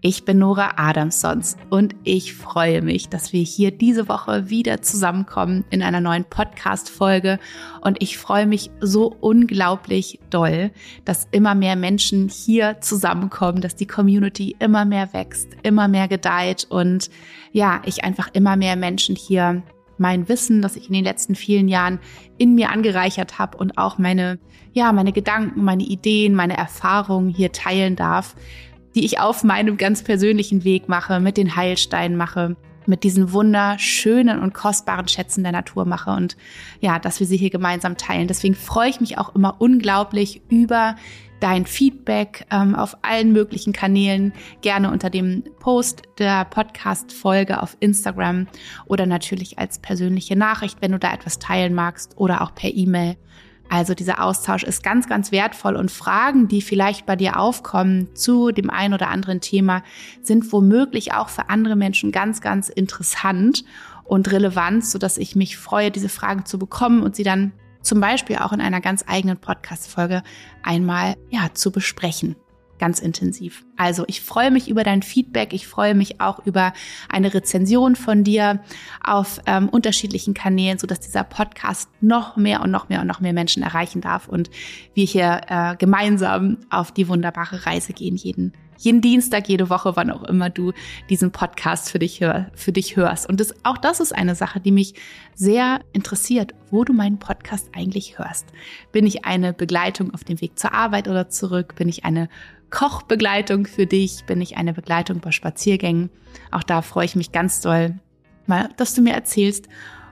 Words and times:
Ich 0.00 0.24
bin 0.24 0.38
Nora 0.38 0.74
Adamsons 0.76 1.56
und 1.70 1.96
ich 2.04 2.32
freue 2.32 2.82
mich, 2.82 3.08
dass 3.08 3.32
wir 3.32 3.42
hier 3.42 3.72
diese 3.72 4.08
Woche 4.08 4.48
wieder 4.48 4.80
zusammenkommen 4.80 5.64
in 5.70 5.82
einer 5.82 6.00
neuen 6.00 6.24
Podcast-Folge. 6.24 7.40
Und 7.80 8.00
ich 8.00 8.16
freue 8.16 8.46
mich 8.46 8.70
so 8.80 9.16
unglaublich 9.20 10.20
doll, 10.30 10.70
dass 11.04 11.26
immer 11.32 11.56
mehr 11.56 11.74
Menschen 11.74 12.28
hier 12.28 12.80
zusammenkommen, 12.80 13.60
dass 13.60 13.74
die 13.74 13.88
Community 13.88 14.54
immer 14.60 14.84
mehr 14.84 15.12
wächst, 15.12 15.48
immer 15.64 15.88
mehr 15.88 16.06
gedeiht 16.06 16.68
und 16.70 17.10
ja, 17.50 17.82
ich 17.84 18.04
einfach 18.04 18.28
immer 18.34 18.56
mehr 18.56 18.76
Menschen 18.76 19.16
hier 19.16 19.64
mein 20.00 20.28
Wissen, 20.28 20.62
das 20.62 20.76
ich 20.76 20.86
in 20.86 20.94
den 20.94 21.02
letzten 21.02 21.34
vielen 21.34 21.66
Jahren 21.66 21.98
in 22.36 22.54
mir 22.54 22.70
angereichert 22.70 23.40
habe 23.40 23.58
und 23.58 23.78
auch 23.78 23.98
meine, 23.98 24.38
ja, 24.72 24.92
meine 24.92 25.10
Gedanken, 25.10 25.64
meine 25.64 25.82
Ideen, 25.82 26.34
meine 26.34 26.56
Erfahrungen 26.56 27.30
hier 27.30 27.50
teilen 27.50 27.96
darf 27.96 28.36
die 28.98 29.04
ich 29.04 29.20
auf 29.20 29.44
meinem 29.44 29.76
ganz 29.76 30.02
persönlichen 30.02 30.64
Weg 30.64 30.88
mache, 30.88 31.20
mit 31.20 31.36
den 31.36 31.54
Heilsteinen 31.54 32.16
mache, 32.16 32.56
mit 32.86 33.04
diesen 33.04 33.30
wunderschönen 33.32 34.40
und 34.40 34.54
kostbaren 34.54 35.06
Schätzen 35.06 35.44
der 35.44 35.52
Natur 35.52 35.84
mache 35.84 36.10
und 36.10 36.36
ja, 36.80 36.98
dass 36.98 37.20
wir 37.20 37.28
sie 37.28 37.36
hier 37.36 37.50
gemeinsam 37.50 37.96
teilen. 37.96 38.26
Deswegen 38.26 38.56
freue 38.56 38.90
ich 38.90 39.00
mich 39.00 39.16
auch 39.16 39.36
immer 39.36 39.60
unglaublich 39.60 40.42
über 40.48 40.96
dein 41.38 41.64
Feedback 41.64 42.44
ähm, 42.50 42.74
auf 42.74 42.96
allen 43.02 43.32
möglichen 43.32 43.72
Kanälen, 43.72 44.32
gerne 44.62 44.90
unter 44.90 45.10
dem 45.10 45.44
Post 45.60 46.02
der 46.18 46.44
Podcast-Folge 46.46 47.62
auf 47.62 47.76
Instagram 47.78 48.48
oder 48.86 49.06
natürlich 49.06 49.60
als 49.60 49.78
persönliche 49.78 50.34
Nachricht, 50.34 50.78
wenn 50.82 50.90
du 50.90 50.98
da 50.98 51.14
etwas 51.14 51.38
teilen 51.38 51.72
magst 51.72 52.16
oder 52.16 52.42
auch 52.42 52.52
per 52.52 52.74
E-Mail. 52.74 53.16
Also 53.68 53.94
dieser 53.94 54.22
Austausch 54.22 54.62
ist 54.62 54.82
ganz, 54.82 55.08
ganz 55.08 55.30
wertvoll 55.30 55.76
und 55.76 55.90
Fragen, 55.90 56.48
die 56.48 56.62
vielleicht 56.62 57.06
bei 57.06 57.16
dir 57.16 57.38
aufkommen 57.38 58.14
zu 58.14 58.50
dem 58.50 58.70
einen 58.70 58.94
oder 58.94 59.08
anderen 59.08 59.40
Thema, 59.40 59.82
sind 60.22 60.52
womöglich 60.52 61.12
auch 61.12 61.28
für 61.28 61.50
andere 61.50 61.76
Menschen 61.76 62.10
ganz, 62.10 62.40
ganz 62.40 62.68
interessant 62.68 63.64
und 64.04 64.32
relevant, 64.32 64.84
so 64.86 64.98
dass 64.98 65.18
ich 65.18 65.36
mich 65.36 65.58
freue, 65.58 65.90
diese 65.90 66.08
Fragen 66.08 66.46
zu 66.46 66.58
bekommen 66.58 67.02
und 67.02 67.14
sie 67.14 67.24
dann 67.24 67.52
zum 67.82 68.00
Beispiel 68.00 68.36
auch 68.36 68.52
in 68.52 68.60
einer 68.60 68.80
ganz 68.80 69.04
eigenen 69.06 69.38
Podcast-Folge 69.38 70.22
einmal, 70.62 71.16
ja, 71.30 71.50
zu 71.52 71.70
besprechen 71.70 72.36
ganz 72.78 73.00
intensiv. 73.00 73.64
Also 73.76 74.04
ich 74.06 74.20
freue 74.20 74.50
mich 74.50 74.68
über 74.68 74.84
dein 74.84 75.02
Feedback. 75.02 75.52
Ich 75.52 75.66
freue 75.66 75.94
mich 75.94 76.20
auch 76.20 76.44
über 76.46 76.72
eine 77.08 77.32
Rezension 77.32 77.96
von 77.96 78.24
dir 78.24 78.60
auf 79.02 79.40
ähm, 79.46 79.68
unterschiedlichen 79.68 80.34
Kanälen, 80.34 80.78
so 80.78 80.86
dass 80.86 81.00
dieser 81.00 81.24
Podcast 81.24 81.88
noch 82.00 82.36
mehr 82.36 82.62
und 82.62 82.70
noch 82.70 82.88
mehr 82.88 83.00
und 83.00 83.06
noch 83.06 83.20
mehr 83.20 83.32
Menschen 83.32 83.62
erreichen 83.62 84.00
darf 84.00 84.28
und 84.28 84.50
wir 84.94 85.04
hier 85.04 85.40
äh, 85.48 85.76
gemeinsam 85.76 86.58
auf 86.70 86.92
die 86.92 87.08
wunderbare 87.08 87.66
Reise 87.66 87.92
gehen 87.92 88.16
jeden 88.16 88.52
jeden 88.78 89.00
Dienstag, 89.00 89.48
jede 89.48 89.68
Woche, 89.70 89.96
wann 89.96 90.10
auch 90.10 90.22
immer 90.24 90.50
du 90.50 90.72
diesen 91.10 91.32
Podcast 91.32 91.90
für 91.90 91.98
dich, 91.98 92.20
hör, 92.20 92.50
für 92.54 92.72
dich 92.72 92.96
hörst. 92.96 93.28
Und 93.28 93.40
das, 93.40 93.54
auch 93.64 93.76
das 93.76 94.00
ist 94.00 94.14
eine 94.14 94.34
Sache, 94.34 94.60
die 94.60 94.72
mich 94.72 94.94
sehr 95.34 95.80
interessiert, 95.92 96.54
wo 96.70 96.84
du 96.84 96.92
meinen 96.92 97.18
Podcast 97.18 97.70
eigentlich 97.74 98.18
hörst. 98.18 98.46
Bin 98.92 99.06
ich 99.06 99.24
eine 99.24 99.52
Begleitung 99.52 100.14
auf 100.14 100.24
dem 100.24 100.40
Weg 100.40 100.58
zur 100.58 100.72
Arbeit 100.72 101.08
oder 101.08 101.28
zurück? 101.28 101.74
Bin 101.74 101.88
ich 101.88 102.04
eine 102.04 102.28
Kochbegleitung 102.70 103.66
für 103.66 103.86
dich? 103.86 104.24
Bin 104.26 104.40
ich 104.40 104.56
eine 104.56 104.72
Begleitung 104.72 105.20
bei 105.20 105.30
Spaziergängen? 105.30 106.10
Auch 106.50 106.62
da 106.62 106.82
freue 106.82 107.04
ich 107.06 107.16
mich 107.16 107.32
ganz 107.32 107.60
doll, 107.60 107.98
mal, 108.46 108.70
dass 108.76 108.94
du 108.94 109.02
mir 109.02 109.14
erzählst, 109.14 109.68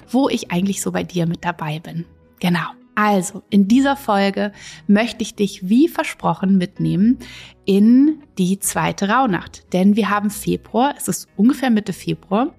wo 0.09 0.29
ich 0.29 0.51
eigentlich 0.51 0.83
so 0.83 0.93
bei 0.93 1.03
dir 1.03 1.27
mit 1.27 1.45
dabei 1.45 1.81
bin. 1.81 2.05
Genau. 2.41 2.67
Also, 2.95 3.43
in 3.51 3.69
dieser 3.69 3.95
Folge 3.95 4.53
möchte 4.87 5.23
ich 5.23 5.35
dich 5.35 5.69
wie 5.69 5.87
versprochen 5.87 6.57
mitnehmen 6.57 7.19
in 7.67 8.23
die 8.39 8.59
zweite 8.59 9.11
Rauhnacht. 9.11 9.71
Denn 9.75 9.97
wir 9.97 10.09
haben 10.09 10.31
Februar, 10.31 10.95
es 10.97 11.07
ist 11.07 11.29
ungefähr 11.37 11.69
Mitte 11.69 11.93
Februar. 11.93 12.55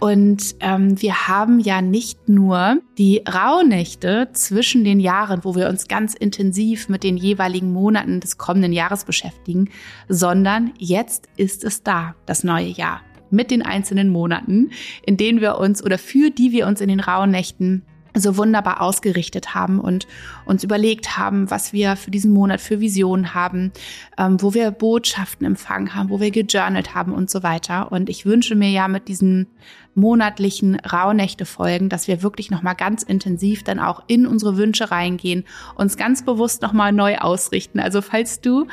Und 0.00 0.56
ähm, 0.60 1.00
wir 1.00 1.28
haben 1.28 1.60
ja 1.60 1.82
nicht 1.82 2.26
nur 2.26 2.78
die 2.96 3.22
Rauhnächte 3.28 4.30
zwischen 4.32 4.82
den 4.82 4.98
Jahren, 4.98 5.44
wo 5.44 5.54
wir 5.54 5.68
uns 5.68 5.88
ganz 5.88 6.14
intensiv 6.14 6.88
mit 6.88 7.04
den 7.04 7.18
jeweiligen 7.18 7.70
Monaten 7.70 8.18
des 8.18 8.38
kommenden 8.38 8.72
Jahres 8.72 9.04
beschäftigen, 9.04 9.68
sondern 10.08 10.72
jetzt 10.78 11.28
ist 11.36 11.64
es 11.64 11.82
da, 11.82 12.14
das 12.24 12.44
neue 12.44 12.68
Jahr, 12.68 13.02
mit 13.30 13.50
den 13.50 13.60
einzelnen 13.60 14.08
Monaten, 14.08 14.70
in 15.04 15.18
denen 15.18 15.42
wir 15.42 15.58
uns 15.58 15.84
oder 15.84 15.98
für 15.98 16.30
die 16.30 16.50
wir 16.50 16.66
uns 16.66 16.80
in 16.80 16.88
den 16.88 17.00
Rauhnächten 17.00 17.84
so 18.14 18.36
wunderbar 18.36 18.80
ausgerichtet 18.80 19.54
haben 19.54 19.80
und 19.80 20.06
uns 20.44 20.64
überlegt 20.64 21.16
haben, 21.16 21.50
was 21.50 21.72
wir 21.72 21.96
für 21.96 22.10
diesen 22.10 22.32
Monat 22.32 22.60
für 22.60 22.80
Visionen 22.80 23.34
haben, 23.34 23.72
ähm, 24.18 24.40
wo 24.42 24.54
wir 24.54 24.70
Botschaften 24.70 25.46
empfangen 25.46 25.94
haben, 25.94 26.10
wo 26.10 26.20
wir 26.20 26.30
gejournalt 26.30 26.94
haben 26.94 27.12
und 27.12 27.30
so 27.30 27.42
weiter. 27.42 27.92
Und 27.92 28.08
ich 28.08 28.26
wünsche 28.26 28.54
mir 28.54 28.70
ja 28.70 28.88
mit 28.88 29.08
diesen 29.08 29.46
monatlichen 29.94 30.76
Rauhnächte 30.76 31.44
folgen, 31.44 31.88
dass 31.88 32.08
wir 32.08 32.22
wirklich 32.22 32.50
nochmal 32.50 32.74
ganz 32.74 33.02
intensiv 33.02 33.64
dann 33.64 33.78
auch 33.78 34.02
in 34.06 34.26
unsere 34.26 34.56
Wünsche 34.56 34.90
reingehen, 34.90 35.44
uns 35.74 35.96
ganz 35.96 36.24
bewusst 36.24 36.62
nochmal 36.62 36.92
neu 36.92 37.18
ausrichten. 37.18 37.80
Also 37.80 38.00
falls 38.02 38.40
du 38.40 38.66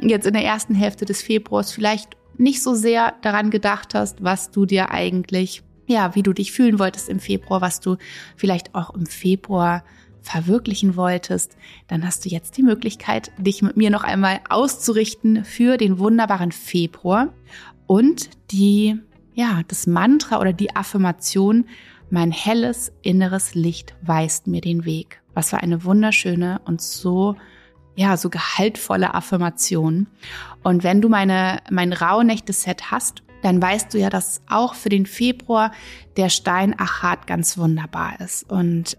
jetzt 0.00 0.26
in 0.26 0.34
der 0.34 0.44
ersten 0.44 0.74
Hälfte 0.74 1.04
des 1.04 1.22
Februars 1.22 1.72
vielleicht 1.72 2.16
nicht 2.38 2.62
so 2.62 2.74
sehr 2.74 3.14
daran 3.22 3.50
gedacht 3.50 3.94
hast, 3.94 4.22
was 4.22 4.50
du 4.50 4.66
dir 4.66 4.90
eigentlich 4.90 5.62
ja, 5.86 6.14
wie 6.14 6.22
du 6.22 6.32
dich 6.32 6.52
fühlen 6.52 6.78
wolltest 6.78 7.08
im 7.08 7.20
Februar, 7.20 7.60
was 7.60 7.80
du 7.80 7.96
vielleicht 8.36 8.74
auch 8.74 8.90
im 8.94 9.06
Februar 9.06 9.84
verwirklichen 10.22 10.96
wolltest, 10.96 11.56
dann 11.86 12.04
hast 12.04 12.24
du 12.24 12.28
jetzt 12.28 12.56
die 12.56 12.62
Möglichkeit, 12.64 13.30
dich 13.38 13.62
mit 13.62 13.76
mir 13.76 13.90
noch 13.90 14.02
einmal 14.02 14.40
auszurichten 14.48 15.44
für 15.44 15.76
den 15.76 15.98
wunderbaren 15.98 16.50
Februar 16.50 17.32
und 17.86 18.30
die, 18.50 18.98
ja, 19.34 19.60
das 19.68 19.86
Mantra 19.86 20.40
oder 20.40 20.52
die 20.52 20.74
Affirmation, 20.74 21.66
mein 22.10 22.32
helles 22.32 22.92
inneres 23.02 23.54
Licht 23.54 23.94
weist 24.02 24.48
mir 24.48 24.60
den 24.60 24.84
Weg. 24.84 25.22
Was 25.34 25.50
für 25.50 25.58
eine 25.58 25.84
wunderschöne 25.84 26.60
und 26.64 26.80
so 26.80 27.36
ja, 27.96 28.16
so 28.16 28.28
gehaltvolle 28.28 29.14
Affirmation. 29.14 30.06
Und 30.62 30.84
wenn 30.84 31.00
du 31.00 31.08
meine, 31.08 31.60
mein 31.70 31.92
Rauhnächte-Set 31.92 32.90
hast, 32.90 33.22
dann 33.42 33.60
weißt 33.60 33.92
du 33.92 33.98
ja, 33.98 34.10
dass 34.10 34.40
auch 34.48 34.74
für 34.74 34.88
den 34.88 35.06
Februar 35.06 35.72
der 36.16 36.28
Stein 36.28 36.78
Achat 36.78 37.26
ganz 37.26 37.58
wunderbar 37.58 38.20
ist. 38.20 38.50
Und 38.50 38.96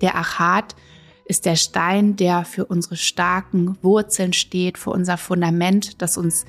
der 0.00 0.16
Achat 0.16 0.74
ist 1.24 1.46
der 1.46 1.56
Stein, 1.56 2.16
der 2.16 2.44
für 2.44 2.66
unsere 2.66 2.96
starken 2.96 3.78
Wurzeln 3.82 4.32
steht, 4.32 4.76
für 4.78 4.90
unser 4.90 5.16
Fundament, 5.16 6.02
das 6.02 6.18
uns 6.18 6.44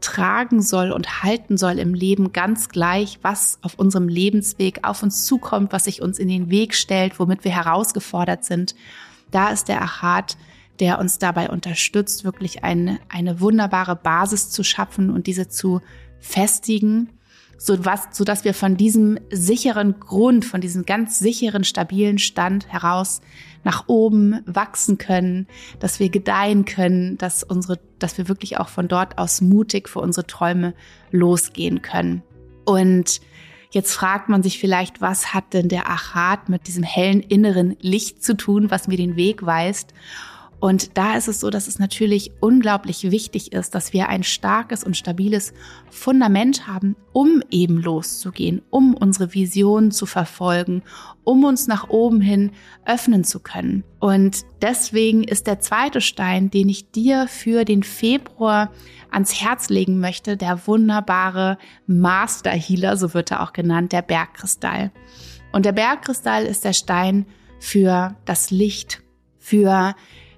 tragen 0.00 0.62
soll 0.62 0.92
und 0.92 1.22
halten 1.22 1.56
soll 1.56 1.78
im 1.78 1.94
Leben 1.94 2.32
ganz 2.32 2.68
gleich, 2.68 3.18
was 3.22 3.58
auf 3.62 3.74
unserem 3.74 4.08
Lebensweg 4.08 4.80
auf 4.82 5.02
uns 5.02 5.26
zukommt, 5.26 5.72
was 5.72 5.84
sich 5.84 6.02
uns 6.02 6.18
in 6.18 6.28
den 6.28 6.50
Weg 6.50 6.74
stellt, 6.74 7.18
womit 7.18 7.44
wir 7.44 7.54
herausgefordert 7.54 8.44
sind. 8.44 8.74
Da 9.30 9.50
ist 9.50 9.68
der 9.68 9.82
Achat 9.82 10.36
der 10.80 10.98
uns 10.98 11.18
dabei 11.18 11.50
unterstützt, 11.50 12.24
wirklich 12.24 12.64
eine, 12.64 12.98
eine 13.08 13.40
wunderbare 13.40 13.96
Basis 13.96 14.50
zu 14.50 14.64
schaffen 14.64 15.10
und 15.10 15.26
diese 15.26 15.48
zu 15.48 15.80
festigen, 16.18 17.10
so 17.58 17.84
was, 17.84 18.08
so 18.12 18.24
dass 18.24 18.44
wir 18.44 18.54
von 18.54 18.78
diesem 18.78 19.18
sicheren 19.30 20.00
Grund, 20.00 20.46
von 20.46 20.62
diesem 20.62 20.86
ganz 20.86 21.18
sicheren, 21.18 21.62
stabilen 21.62 22.18
Stand 22.18 22.72
heraus 22.72 23.20
nach 23.64 23.84
oben 23.86 24.40
wachsen 24.46 24.96
können, 24.96 25.46
dass 25.78 26.00
wir 26.00 26.08
gedeihen 26.08 26.64
können, 26.64 27.18
dass 27.18 27.42
unsere, 27.42 27.78
dass 27.98 28.16
wir 28.16 28.28
wirklich 28.28 28.58
auch 28.58 28.68
von 28.68 28.88
dort 28.88 29.18
aus 29.18 29.42
mutig 29.42 29.90
für 29.90 30.00
unsere 30.00 30.26
Träume 30.26 30.74
losgehen 31.10 31.82
können. 31.82 32.22
Und 32.64 33.20
Jetzt 33.72 33.92
fragt 33.92 34.28
man 34.28 34.42
sich 34.42 34.58
vielleicht, 34.58 35.00
was 35.00 35.32
hat 35.32 35.52
denn 35.52 35.68
der 35.68 35.88
Achat 35.88 36.48
mit 36.48 36.66
diesem 36.66 36.82
hellen 36.82 37.20
inneren 37.20 37.76
Licht 37.80 38.22
zu 38.22 38.36
tun, 38.36 38.68
was 38.68 38.88
mir 38.88 38.96
den 38.96 39.14
Weg 39.14 39.46
weist? 39.46 39.94
Und 40.60 40.98
da 40.98 41.16
ist 41.16 41.26
es 41.26 41.40
so, 41.40 41.48
dass 41.48 41.68
es 41.68 41.78
natürlich 41.78 42.32
unglaublich 42.40 43.10
wichtig 43.10 43.52
ist, 43.52 43.74
dass 43.74 43.94
wir 43.94 44.10
ein 44.10 44.22
starkes 44.22 44.84
und 44.84 44.94
stabiles 44.94 45.54
Fundament 45.88 46.66
haben, 46.66 46.96
um 47.12 47.42
eben 47.50 47.78
loszugehen, 47.78 48.60
um 48.68 48.94
unsere 48.94 49.32
Vision 49.32 49.90
zu 49.90 50.04
verfolgen, 50.04 50.82
um 51.24 51.44
uns 51.44 51.66
nach 51.66 51.88
oben 51.88 52.20
hin 52.20 52.52
öffnen 52.84 53.24
zu 53.24 53.40
können. 53.40 53.84
Und 54.00 54.44
deswegen 54.60 55.24
ist 55.24 55.46
der 55.46 55.60
zweite 55.60 56.02
Stein, 56.02 56.50
den 56.50 56.68
ich 56.68 56.90
dir 56.90 57.26
für 57.26 57.64
den 57.64 57.82
Februar 57.82 58.70
ans 59.10 59.40
Herz 59.40 59.70
legen 59.70 59.98
möchte, 59.98 60.36
der 60.36 60.66
wunderbare 60.66 61.56
Master 61.86 62.50
Healer, 62.50 62.98
so 62.98 63.14
wird 63.14 63.30
er 63.30 63.42
auch 63.42 63.54
genannt, 63.54 63.92
der 63.92 64.02
Bergkristall. 64.02 64.92
Und 65.52 65.64
der 65.64 65.72
Bergkristall 65.72 66.44
ist 66.44 66.66
der 66.66 66.74
Stein 66.74 67.24
für 67.58 68.14
das 68.26 68.50
Licht, 68.50 69.02
für 69.38 69.94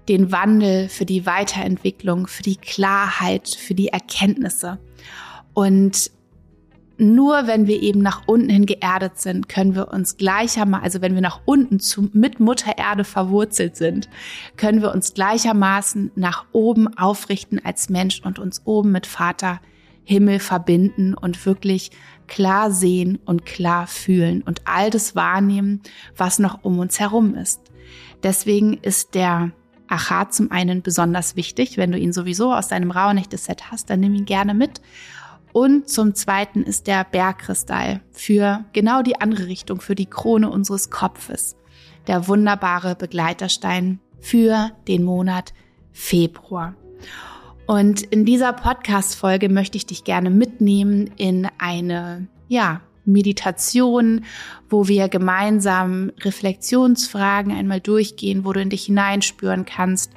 den 0.08 0.32
Wandel, 0.32 0.88
für 0.88 1.06
die 1.06 1.26
Weiterentwicklung, 1.26 2.26
für 2.26 2.43
die 2.43 2.56
Klarheit, 2.56 3.49
für 3.49 3.75
die 3.75 3.88
Erkenntnisse. 3.88 4.78
Und 5.54 6.10
nur 6.99 7.46
wenn 7.46 7.66
wir 7.66 7.82
eben 7.82 8.00
nach 8.00 8.22
unten 8.26 8.49
hin 8.49 8.66
geerdet 8.66 9.20
sind, 9.20 9.49
können 9.49 9.75
wir 9.75 9.93
uns 9.93 10.16
gleichermaßen, 10.16 10.84
also 10.84 11.00
wenn 11.00 11.14
wir 11.14 11.20
nach 11.20 11.40
unten 11.44 11.81
zu, 11.81 12.08
mit 12.12 12.38
Mutter 12.38 12.78
Erde 12.78 13.04
verwurzelt 13.04 13.76
sind, 13.76 14.08
können 14.56 14.82
wir 14.82 14.93
uns 14.93 15.14
gleichermaßen 15.14 16.12
nach 16.14 16.44
oben 16.52 16.96
aufrichten 16.96 17.60
als 17.64 17.88
Mensch 17.88 18.20
und 18.25 18.38
uns 18.38 18.62
oben 18.64 18.93
mit 18.93 19.06
Vater 19.06 19.60
Himmel 20.05 20.38
verbinden 20.38 21.14
und 21.14 21.44
wirklich 21.46 21.90
klar 22.26 22.70
sehen 22.70 23.19
und 23.25 23.46
klar 23.46 23.87
fühlen 23.87 24.43
und 24.43 24.62
all 24.64 24.90
das 24.90 25.14
wahrnehmen, 25.14 25.81
was 26.16 26.38
noch 26.38 26.64
um 26.64 26.78
uns 26.78 26.98
herum 27.00 27.34
ist. 27.34 27.60
Deswegen 28.22 28.75
ist 28.75 29.14
der 29.14 29.52
Achat 29.93 30.33
zum 30.33 30.50
einen 30.50 30.83
besonders 30.83 31.37
wichtig. 31.37 31.77
Wenn 31.77 31.93
du 31.93 31.99
ihn 31.99 32.12
sowieso 32.12 32.53
aus 32.53 32.69
deinem 32.69 32.91
Rauhnächte-Set 32.91 33.71
hast, 33.71 33.91
dann 33.91 34.00
nimm 34.00 34.15
ihn 34.15 34.25
gerne 34.25 34.55
mit. 34.55 34.81
Und 35.53 35.89
zum 35.89 36.15
Zweiten 36.15 36.62
ist 36.62 36.87
der 36.87 37.05
Bergkristall 37.05 38.00
für 38.11 38.65
genau 38.73 39.03
die 39.03 39.21
andere 39.21 39.47
Richtung, 39.47 39.81
für 39.81 39.94
die 39.94 40.06
Krone 40.06 40.50
unseres 40.50 40.91
Kopfes. 40.91 41.56
Der 42.06 42.27
wunderbare 42.27 42.97
Begleiterstein 42.97 44.00
für 44.19 44.71
den 44.89 45.05
Monat 45.05 45.53
Februar. 45.93 46.75
Und 47.67 48.03
in 48.03 48.25
dieser 48.25 48.53
Podcast-Folge 48.55 49.49
möchte 49.49 49.77
ich 49.77 49.87
dich 49.87 50.05
gerne 50.05 50.31
mitnehmen 50.31 51.11
in 51.17 51.49
eine, 51.59 52.29
ja, 52.49 52.81
Meditation, 53.04 54.25
wo 54.69 54.88
wir 54.88 55.08
gemeinsam 55.08 56.12
Reflexionsfragen 56.20 57.52
einmal 57.52 57.81
durchgehen, 57.81 58.44
wo 58.44 58.52
du 58.52 58.60
in 58.60 58.70
dich 58.70 58.84
hineinspüren 58.84 59.64
kannst. 59.64 60.12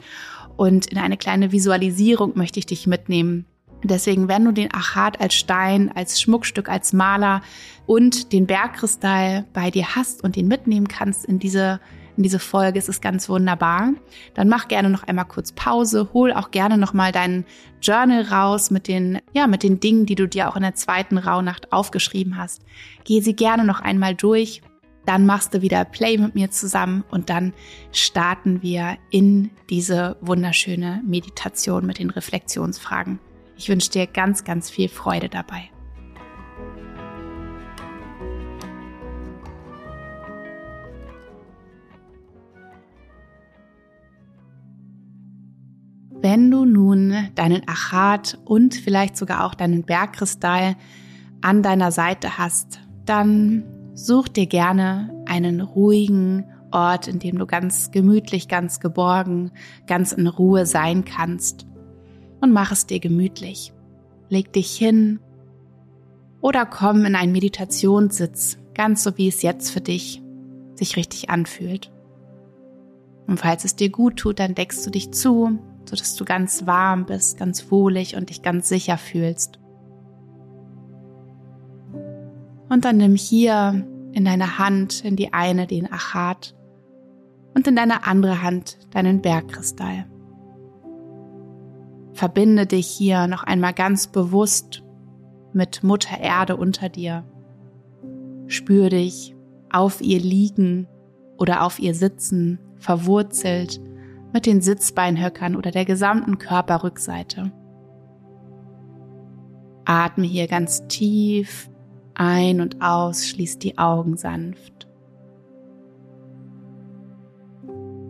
Und 0.58 0.88
in 0.88 0.98
eine 0.98 1.18
kleine 1.18 1.52
Visualisierung 1.52 2.34
möchte 2.36 2.60
ich 2.60 2.66
dich 2.66 2.88
mitnehmen, 2.88 3.46
Deswegen, 3.88 4.28
wenn 4.28 4.46
du 4.46 4.52
den 4.52 4.74
Achat 4.74 5.22
als 5.22 5.36
Stein, 5.36 5.92
als 5.94 6.20
Schmuckstück, 6.20 6.70
als 6.70 6.92
Maler 6.92 7.42
und 7.86 8.34
den 8.34 8.48
Bergkristall 8.48 9.46
bei 9.54 9.70
dir 9.70 9.96
hast 9.96 10.24
und 10.24 10.38
ihn 10.38 10.48
mitnehmen 10.48 10.88
kannst 10.88 11.26
in 11.26 11.38
diese 11.38 11.80
in 12.18 12.24
diese 12.24 12.40
Folge, 12.40 12.80
ist 12.80 12.90
es 12.90 13.02
ganz 13.02 13.30
wunderbar. 13.30 13.94
Dann 14.34 14.50
mach 14.50 14.68
gerne 14.68 14.90
noch 14.90 15.04
einmal 15.04 15.26
kurz 15.26 15.52
Pause, 15.52 16.10
hol 16.14 16.34
auch 16.34 16.52
gerne 16.52 16.78
noch 16.78 16.94
mal 16.94 17.12
deinen 17.12 17.46
Journal 17.82 18.24
raus 18.24 18.72
mit 18.72 18.88
den 18.88 19.20
ja, 19.34 19.48
mit 19.48 19.64
den 19.64 19.80
Dingen, 19.80 20.06
die 20.06 20.16
du 20.16 20.28
dir 20.28 20.50
auch 20.50 20.56
in 20.56 20.64
der 20.64 20.76
zweiten 20.76 21.18
Rauhnacht 21.18 21.72
aufgeschrieben 21.72 22.38
hast. 22.38 22.62
Geh 23.04 23.22
sie 23.22 23.36
gerne 23.36 23.66
noch 23.66 23.82
einmal 23.82 24.16
durch. 24.16 24.62
Dann 25.06 25.26
machst 25.26 25.54
du 25.54 25.62
wieder 25.62 25.86
Play 25.86 26.18
mit 26.18 26.34
mir 26.34 26.50
zusammen 26.50 27.04
und 27.12 27.30
dann 27.30 27.54
starten 27.92 28.64
wir 28.64 28.98
in 29.12 29.52
diese 29.70 30.18
wunderschöne 30.22 31.02
Meditation 31.06 31.86
mit 31.86 32.00
den 32.00 32.10
Reflexionsfragen. 32.10 33.20
Ich 33.56 33.70
wünsche 33.70 33.92
dir 33.92 34.08
ganz, 34.08 34.44
ganz 34.44 34.70
viel 34.70 34.90
Freude 34.90 35.30
dabei. 35.30 35.70
Wenn 46.36 46.52
du 46.52 46.66
nun 46.66 47.14
deinen 47.36 47.66
Achat 47.66 48.38
und 48.44 48.76
vielleicht 48.76 49.16
sogar 49.16 49.46
auch 49.46 49.54
deinen 49.56 49.84
Bergkristall 49.84 50.76
an 51.40 51.64
deiner 51.64 51.94
Seite 51.94 52.38
hast, 52.38 52.82
dann 53.06 53.64
such 53.94 54.28
dir 54.28 54.46
gerne 54.46 55.24
einen 55.28 55.62
ruhigen 55.62 56.44
Ort, 56.72 57.08
in 57.08 57.20
dem 57.20 57.38
du 57.38 57.46
ganz 57.46 57.92
gemütlich, 57.92 58.50
ganz 58.50 58.82
geborgen, 58.82 59.52
ganz 59.88 60.12
in 60.12 60.28
Ruhe 60.28 60.66
sein 60.66 61.06
kannst 61.06 61.68
und 62.42 62.52
mach 62.52 62.74
es 62.74 62.86
dir 62.86 63.00
gemütlich. 63.00 63.72
Leg 64.28 64.52
dich 64.52 64.76
hin 64.76 65.22
oder 66.42 66.66
komm 66.66 67.06
in 67.06 67.16
einen 67.16 67.32
Meditationssitz, 67.32 68.58
ganz 68.74 69.06
so 69.06 69.18
wie 69.18 69.30
es 69.30 69.42
jetzt 69.42 69.72
für 69.72 69.80
dich 69.80 70.22
sich 70.74 70.98
richtig 70.98 71.30
anfühlt. 71.30 71.94
Und 73.26 73.40
falls 73.40 73.64
es 73.64 73.78
dir 73.78 73.90
gut 73.90 74.18
tut, 74.18 74.40
dann 74.40 74.54
deckst 74.54 74.86
du 74.86 74.90
dich 74.90 75.12
zu, 75.12 75.60
sodass 75.90 76.16
du 76.16 76.26
ganz 76.26 76.66
warm 76.66 77.06
bist, 77.06 77.38
ganz 77.38 77.72
wohlig 77.72 78.16
und 78.16 78.30
dich 78.30 78.42
ganz 78.42 78.70
sicher 78.70 78.98
fühlst. 78.98 79.60
Und 82.70 82.86
dann 82.86 82.98
nimm 82.98 83.16
hier 83.16 83.86
in 84.14 84.26
deine 84.26 84.58
Hand, 84.58 85.04
in 85.04 85.16
die 85.16 85.34
eine 85.34 85.68
den 85.68 85.92
Achat 85.92 86.56
und 87.54 87.68
in 87.68 87.76
deine 87.76 88.06
andere 88.06 88.42
Hand 88.42 88.78
deinen 88.92 89.22
Bergkristall. 89.22 90.06
Verbinde 92.14 92.66
dich 92.66 92.88
hier 92.88 93.28
noch 93.28 93.44
einmal 93.44 93.74
ganz 93.74 94.08
bewusst 94.08 94.84
mit 95.54 95.84
Mutter 95.84 96.20
Erde 96.20 96.56
unter 96.56 96.90
dir. 96.90 97.26
Spür 98.48 98.90
dich 98.90 99.36
auf 99.72 100.02
ihr 100.02 100.20
liegen 100.20 100.88
oder 101.38 101.64
auf 101.64 101.80
ihr 101.80 101.94
sitzen, 101.94 102.60
verwurzelt 102.78 103.82
mit 104.36 104.46
den 104.46 104.60
Sitzbeinhöckern 104.60 105.56
oder 105.56 105.72
der 105.72 105.86
gesamten 105.86 106.38
Körperrückseite. 106.40 107.54
Atme 109.86 110.26
hier 110.26 110.48
ganz 110.48 110.86
tief 110.90 111.70
ein 112.16 112.60
und 112.60 112.82
aus, 112.82 113.26
schließ 113.30 113.60
die 113.60 113.78
Augen 113.78 114.18
sanft. 114.18 114.90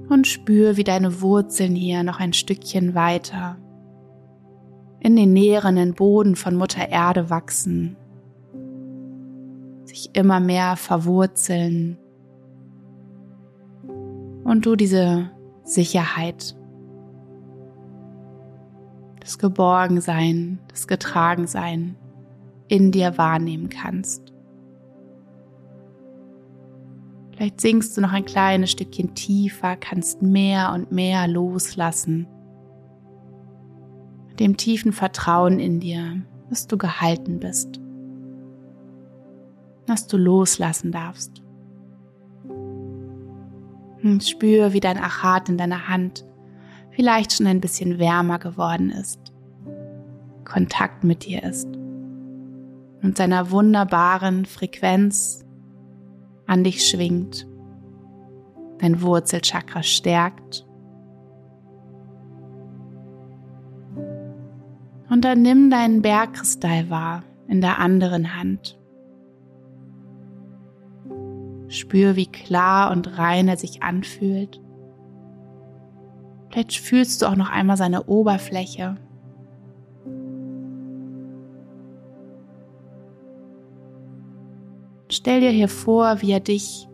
Und 0.10 0.26
spür, 0.26 0.78
wie 0.78 0.84
deine 0.84 1.22
Wurzeln 1.22 1.76
hier 1.76 2.02
noch 2.02 2.20
ein 2.20 2.34
Stückchen 2.34 2.96
weiter 2.96 3.58
in 5.00 5.16
den 5.16 5.32
näherenden 5.32 5.94
Boden 5.94 6.36
von 6.36 6.56
Mutter 6.56 6.90
Erde 6.90 7.30
wachsen, 7.30 7.98
sich 9.84 10.10
immer 10.14 10.40
mehr 10.40 10.76
verwurzeln 10.76 12.00
und 14.44 14.66
du 14.66 14.76
diese 14.76 15.30
Sicherheit, 15.66 16.56
das 19.20 19.38
Geborgensein, 19.38 20.60
das 20.70 20.88
Getragensein 20.88 21.98
in 22.68 22.92
dir 22.92 23.18
wahrnehmen 23.18 23.70
kannst. 23.70 24.32
Vielleicht 27.32 27.60
sinkst 27.60 27.98
du 27.98 28.02
noch 28.02 28.14
ein 28.14 28.24
kleines 28.24 28.72
Stückchen 28.72 29.14
tiefer, 29.14 29.76
kannst 29.76 30.22
mehr 30.22 30.72
und 30.74 30.94
mehr 30.94 31.28
loslassen 31.28 32.28
dem 34.40 34.58
tiefen 34.58 34.92
Vertrauen 34.92 35.60
in 35.60 35.80
dir, 35.80 36.22
dass 36.50 36.68
du 36.68 36.78
gehalten 36.78 37.40
bist, 37.40 37.80
dass 39.86 40.08
du 40.08 40.18
loslassen 40.18 40.92
darfst. 40.92 41.42
Spür, 44.22 44.74
wie 44.74 44.80
dein 44.80 44.98
Achat 44.98 45.50
in 45.50 45.58
deiner 45.58 45.88
Hand 45.88 46.26
vielleicht 46.92 47.34
schon 47.34 47.48
ein 47.48 47.62
bisschen 47.62 48.00
wärmer 48.00 48.40
geworden 48.40 48.90
ist, 48.90 49.20
Kontakt 50.46 51.04
mit 51.04 51.26
dir 51.26 51.44
ist 51.44 51.68
und 53.02 53.18
seiner 53.18 53.52
wunderbaren 53.52 54.46
Frequenz 54.46 55.46
an 56.46 56.64
dich 56.64 56.88
schwingt, 56.88 57.48
dein 58.80 59.02
Wurzelchakra 59.02 59.84
stärkt 59.84 60.66
Und 65.16 65.24
dann 65.24 65.42
nimm 65.42 65.70
deinen 65.70 66.02
Bergkristall 66.02 66.90
wahr 66.90 67.24
in 67.48 67.62
der 67.62 67.80
anderen 67.80 68.38
Hand. 68.38 68.78
Spür, 71.68 72.16
wie 72.16 72.28
klar 72.28 72.92
und 72.92 73.18
rein 73.18 73.48
er 73.48 73.58
sich 73.58 73.84
anfühlt. 73.84 74.62
Vielleicht 76.50 76.78
fühlst 76.78 77.22
du 77.22 77.26
auch 77.26 77.36
noch 77.36 77.50
einmal 77.50 77.78
seine 77.78 78.06
Oberfläche. 78.06 78.98
Stell 85.12 85.42
dir 85.42 85.52
hier 85.52 85.70
vor, 85.70 86.22
wie 86.22 86.32
er 86.32 86.40
dich 86.40 86.88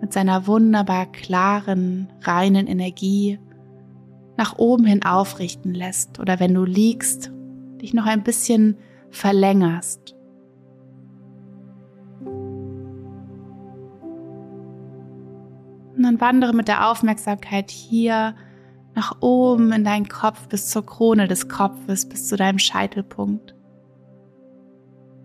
mit 0.00 0.12
seiner 0.12 0.46
wunderbar 0.46 1.06
klaren, 1.06 2.08
reinen 2.22 2.66
Energie 2.66 3.38
nach 4.36 4.58
oben 4.58 4.86
hin 4.86 5.04
aufrichten 5.04 5.74
lässt 5.74 6.18
oder 6.18 6.40
wenn 6.40 6.54
du 6.54 6.64
liegst 6.64 7.30
dich 7.80 7.94
noch 7.94 8.06
ein 8.06 8.22
bisschen 8.22 8.76
verlängerst. 9.10 10.16
Wandere 16.20 16.52
mit 16.52 16.68
der 16.68 16.90
Aufmerksamkeit 16.90 17.70
hier 17.70 18.34
nach 18.94 19.20
oben 19.20 19.72
in 19.72 19.84
deinen 19.84 20.08
Kopf 20.08 20.48
bis 20.48 20.68
zur 20.68 20.84
Krone 20.84 21.28
des 21.28 21.48
Kopfes, 21.48 22.08
bis 22.08 22.28
zu 22.28 22.36
deinem 22.36 22.58
Scheitelpunkt. 22.58 23.54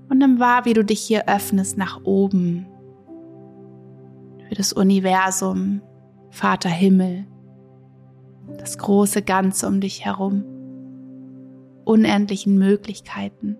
Und 0.09 0.19
nimm 0.19 0.39
wahr, 0.39 0.65
wie 0.65 0.73
du 0.73 0.83
dich 0.85 1.01
hier 1.01 1.27
öffnest 1.27 1.77
nach 1.77 2.03
oben 2.03 2.67
für 4.47 4.55
das 4.55 4.71
Universum, 4.71 5.81
Vater 6.29 6.69
Himmel, 6.69 7.25
das 8.57 8.77
große 8.77 9.21
Ganze 9.21 9.67
um 9.67 9.81
dich 9.81 10.05
herum 10.05 10.43
unendlichen 11.85 12.57
Möglichkeiten. 12.57 13.57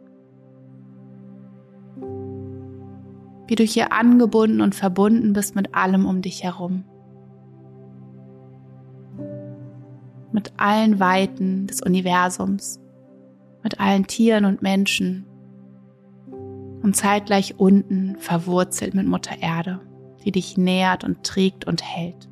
wie 3.48 3.56
du 3.56 3.64
hier 3.64 3.92
angebunden 3.92 4.62
und 4.62 4.76
verbunden 4.76 5.34
bist 5.34 5.56
mit 5.56 5.76
allem 5.76 6.06
um 6.06 6.22
dich 6.22 6.44
herum. 6.44 6.84
Mit 10.36 10.52
allen 10.58 11.00
Weiten 11.00 11.66
des 11.66 11.82
Universums, 11.82 12.82
mit 13.64 13.80
allen 13.80 14.06
Tieren 14.06 14.44
und 14.44 14.62
Menschen 14.62 15.26
und 16.84 16.94
zeitgleich 16.94 17.58
unten 17.58 18.18
verwurzelt 18.18 18.96
mit 18.96 19.08
Mutter 19.08 19.42
Erde, 19.42 19.80
die 20.26 20.34
dich 20.34 20.58
nährt 20.58 21.06
und 21.06 21.24
trägt 21.24 21.66
und 21.66 21.82
hält. 21.82 22.28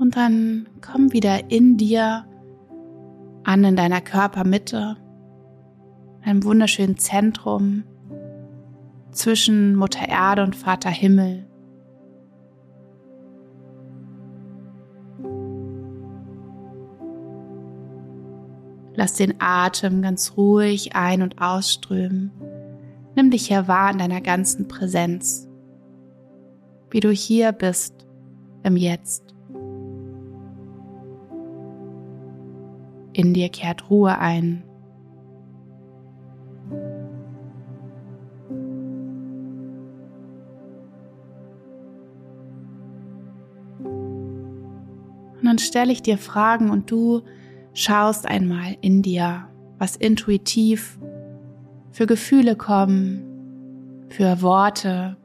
Und 0.00 0.16
dann 0.16 0.68
komm 0.80 1.12
wieder 1.12 1.48
in 1.48 1.76
dir 1.76 2.26
an, 3.44 3.62
in 3.62 3.76
deiner 3.76 4.00
Körpermitte, 4.00 4.96
einem 6.22 6.42
wunderschönen 6.42 6.98
Zentrum 6.98 7.84
zwischen 9.16 9.74
Mutter 9.74 10.08
Erde 10.08 10.42
und 10.42 10.54
Vater 10.54 10.90
Himmel. 10.90 11.46
Lass 18.94 19.14
den 19.14 19.34
Atem 19.40 20.00
ganz 20.00 20.36
ruhig 20.36 20.96
ein- 20.96 21.22
und 21.22 21.40
ausströmen. 21.40 22.30
Nimm 23.14 23.30
dich 23.30 23.48
hier 23.48 23.68
wahr 23.68 23.90
in 23.92 23.98
deiner 23.98 24.20
ganzen 24.20 24.68
Präsenz, 24.68 25.48
wie 26.90 27.00
du 27.00 27.10
hier 27.10 27.52
bist 27.52 28.06
im 28.62 28.76
Jetzt. 28.76 29.34
In 33.12 33.32
dir 33.32 33.48
kehrt 33.48 33.88
Ruhe 33.90 34.18
ein. 34.18 34.64
Dann 45.56 45.64
stelle 45.64 45.90
ich 45.90 46.02
dir 46.02 46.18
Fragen 46.18 46.70
und 46.70 46.90
du 46.90 47.22
schaust 47.72 48.26
einmal 48.26 48.76
in 48.82 49.00
dir, 49.00 49.48
was 49.78 49.96
intuitiv 49.96 50.98
für 51.92 52.06
Gefühle 52.06 52.56
kommen, 52.56 54.04
für 54.10 54.42
Worte, 54.42 55.16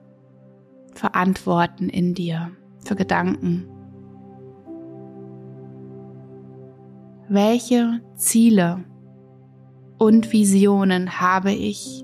für 0.93 1.15
Antworten 1.15 1.89
in 1.89 2.13
dir, 2.13 2.51
für 2.85 2.95
Gedanken. 2.95 3.67
welche 7.33 8.01
Ziele 8.15 8.83
und 9.97 10.33
Visionen 10.33 11.21
habe 11.21 11.53
ich 11.53 12.03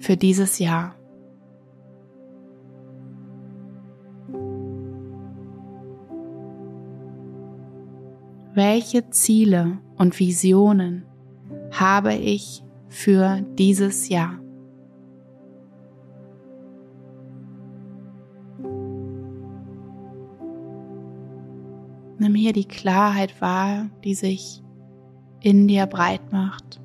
für 0.00 0.18
dieses 0.18 0.58
Jahr? 0.58 0.96
Welche 8.56 9.10
Ziele 9.10 9.78
und 9.96 10.20
Visionen 10.20 11.04
habe 11.72 12.14
ich 12.14 12.62
für 12.86 13.40
dieses 13.58 14.08
Jahr? 14.08 14.38
Nimm 22.18 22.36
hier 22.36 22.52
die 22.52 22.68
Klarheit 22.68 23.40
wahr, 23.40 23.90
die 24.04 24.14
sich 24.14 24.62
in 25.40 25.66
dir 25.66 25.86
breit 25.86 26.30
macht. 26.30 26.80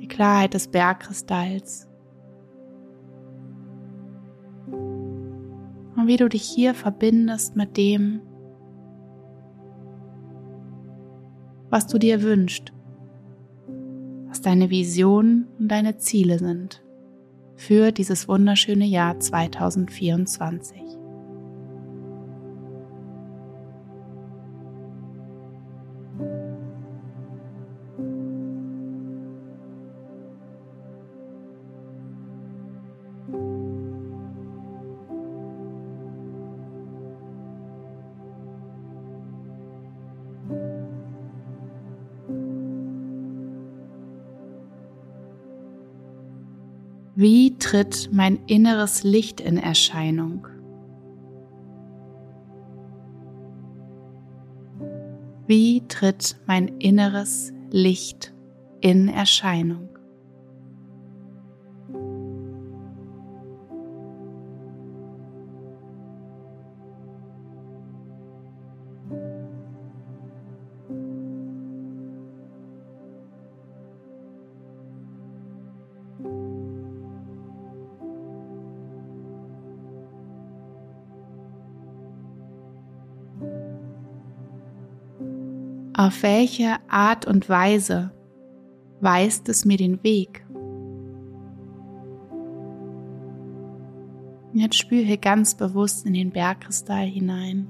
Die 0.00 0.08
Klarheit 0.08 0.54
des 0.54 0.68
Bergkristalls. 0.68 1.90
Und 5.94 6.06
wie 6.06 6.16
du 6.16 6.30
dich 6.30 6.44
hier 6.44 6.72
verbindest 6.72 7.54
mit 7.54 7.76
dem, 7.76 8.22
was 11.72 11.86
du 11.86 11.96
dir 11.96 12.20
wünschst, 12.20 12.70
was 14.28 14.42
deine 14.42 14.68
Visionen 14.68 15.48
und 15.58 15.68
deine 15.68 15.96
Ziele 15.96 16.38
sind 16.38 16.84
für 17.56 17.92
dieses 17.92 18.28
wunderschöne 18.28 18.84
Jahr 18.84 19.18
2024. 19.18 20.81
tritt 47.62 48.08
mein 48.12 48.40
inneres 48.46 49.04
Licht 49.04 49.40
in 49.40 49.56
Erscheinung? 49.56 50.48
Wie 55.46 55.86
tritt 55.86 56.40
mein 56.46 56.66
inneres 56.80 57.52
Licht 57.70 58.34
in 58.80 59.06
Erscheinung? 59.06 59.91
Auf 86.12 86.22
welche 86.22 86.76
Art 86.88 87.26
und 87.26 87.48
Weise 87.48 88.10
weist 89.00 89.48
es 89.48 89.64
mir 89.64 89.78
den 89.78 90.04
Weg? 90.04 90.44
Jetzt 94.52 94.76
spüre 94.76 95.04
hier 95.04 95.16
ganz 95.16 95.54
bewusst 95.54 96.04
in 96.04 96.12
den 96.12 96.30
Bergkristall 96.30 97.06
hinein. 97.06 97.66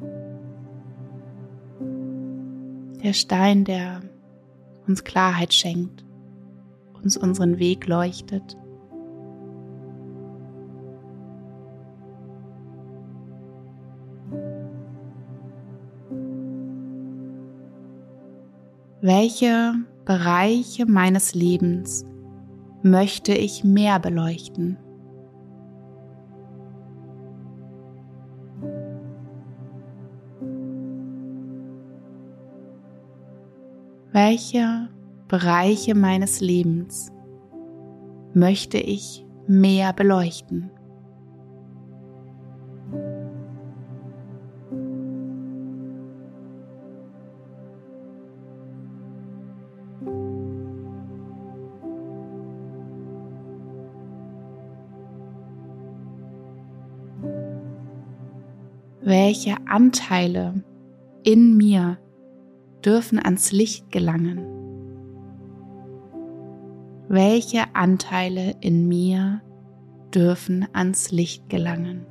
Der 3.04 3.12
Stein, 3.12 3.64
der 3.64 4.02
uns 4.88 5.04
Klarheit 5.04 5.54
schenkt, 5.54 6.04
uns 7.00 7.16
unseren 7.16 7.60
Weg 7.60 7.86
leuchtet. 7.86 8.56
Welche 19.04 19.74
Bereiche 20.04 20.86
meines 20.86 21.34
Lebens 21.34 22.04
möchte 22.84 23.32
ich 23.32 23.64
mehr 23.64 23.98
beleuchten? 23.98 24.78
Welche 34.12 34.88
Bereiche 35.26 35.96
meines 35.96 36.40
Lebens 36.40 37.10
möchte 38.34 38.78
ich 38.78 39.26
mehr 39.48 39.92
beleuchten? 39.92 40.70
Welche 59.04 59.56
Anteile 59.66 60.62
in 61.24 61.56
mir 61.56 61.98
dürfen 62.84 63.18
ans 63.18 63.50
Licht 63.50 63.90
gelangen? 63.90 64.38
Welche 67.08 67.74
Anteile 67.74 68.54
in 68.60 68.86
mir 68.86 69.42
dürfen 70.14 70.66
ans 70.72 71.10
Licht 71.10 71.48
gelangen? 71.48 72.06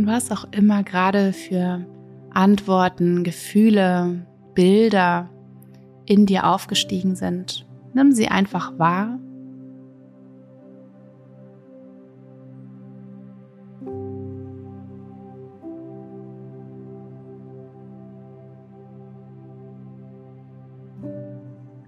Und 0.00 0.06
was 0.06 0.30
auch 0.30 0.46
immer 0.50 0.82
gerade 0.82 1.34
für 1.34 1.84
Antworten, 2.30 3.22
Gefühle, 3.22 4.26
Bilder 4.54 5.28
in 6.06 6.24
dir 6.24 6.46
aufgestiegen 6.46 7.16
sind, 7.16 7.66
nimm 7.92 8.10
sie 8.10 8.28
einfach 8.28 8.78
wahr 8.78 9.18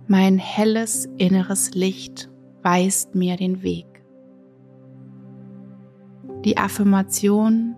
Mein 0.06 0.36
helles 0.36 1.08
inneres 1.16 1.72
Licht 1.72 2.28
weist 2.62 3.14
mir 3.14 3.38
den 3.38 3.62
Weg. 3.62 3.86
Die 6.44 6.58
Affirmation, 6.58 7.76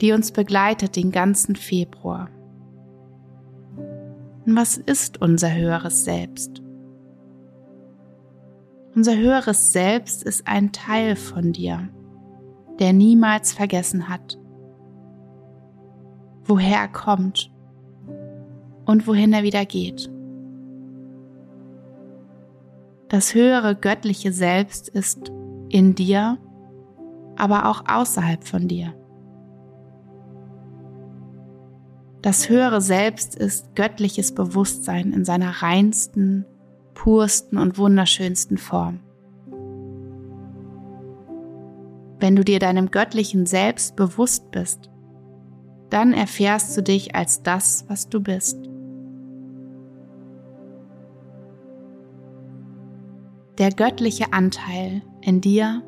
die 0.00 0.12
uns 0.12 0.32
begleitet 0.32 0.96
den 0.96 1.10
ganzen 1.10 1.56
Februar. 1.56 2.28
Was 4.46 4.76
ist 4.76 5.22
unser 5.22 5.54
höheres 5.54 6.04
Selbst? 6.04 6.62
Unser 8.94 9.16
höheres 9.16 9.72
Selbst 9.72 10.22
ist 10.22 10.46
ein 10.46 10.70
Teil 10.70 11.16
von 11.16 11.52
dir, 11.52 11.88
der 12.78 12.92
niemals 12.92 13.52
vergessen 13.52 14.08
hat, 14.08 14.38
woher 16.44 16.78
er 16.78 16.88
kommt 16.88 17.50
und 18.84 19.06
wohin 19.06 19.32
er 19.32 19.42
wieder 19.42 19.64
geht. 19.64 20.10
Das 23.08 23.34
höhere 23.34 23.74
göttliche 23.74 24.32
Selbst 24.32 24.88
ist 24.88 25.32
in 25.68 25.94
dir, 25.94 26.38
aber 27.36 27.68
auch 27.68 27.84
außerhalb 27.88 28.44
von 28.44 28.68
dir. 28.68 28.94
Das 32.24 32.48
höhere 32.48 32.80
Selbst 32.80 33.34
ist 33.34 33.76
göttliches 33.76 34.34
Bewusstsein 34.34 35.12
in 35.12 35.26
seiner 35.26 35.60
reinsten, 35.62 36.46
pursten 36.94 37.58
und 37.58 37.76
wunderschönsten 37.76 38.56
Form. 38.56 39.00
Wenn 42.20 42.34
du 42.34 42.42
dir 42.42 42.60
deinem 42.60 42.90
göttlichen 42.90 43.44
Selbst 43.44 43.94
bewusst 43.94 44.50
bist, 44.52 44.88
dann 45.90 46.14
erfährst 46.14 46.74
du 46.74 46.82
dich 46.82 47.14
als 47.14 47.42
das, 47.42 47.84
was 47.88 48.08
du 48.08 48.22
bist. 48.22 48.56
Der 53.58 53.68
göttliche 53.68 54.32
Anteil 54.32 55.02
in 55.20 55.42
dir 55.42 55.82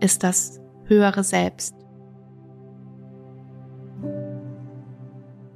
ist 0.00 0.24
das 0.24 0.58
höhere 0.84 1.22
Selbst. 1.22 1.77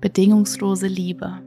Bedingungslose 0.02 0.88
Liebe. 0.88 1.38